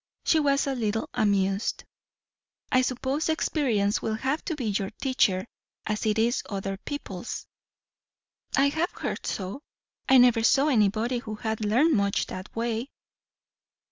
She 0.25 0.39
was 0.39 0.65
a 0.65 0.73
little 0.73 1.07
amused. 1.13 1.83
"I 2.71 2.81
suppose 2.81 3.29
experience 3.29 4.01
will 4.01 4.15
have 4.15 4.43
to 4.45 4.55
be 4.55 4.65
your 4.79 4.89
teacher, 4.99 5.45
as 5.85 6.07
it 6.07 6.17
is 6.17 6.41
other 6.49 6.77
people's." 6.77 7.45
"I 8.57 8.69
have 8.69 8.89
heard 8.93 9.27
so; 9.27 9.61
I 10.09 10.17
never 10.17 10.41
saw 10.41 10.69
anybody 10.69 11.19
who 11.19 11.35
had 11.35 11.61
learned 11.63 11.93
much 11.95 12.25
that 12.25 12.55
way." 12.55 12.89